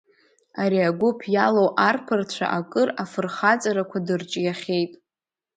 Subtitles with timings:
[0.61, 4.91] Ари агәыԥ иалоу арԥарцәа акыр афырхаҵарақәа дырҿиахьеит.